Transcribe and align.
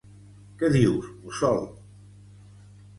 Què 0.61 0.69
dius 0.77 1.11
mussol! 1.27 1.63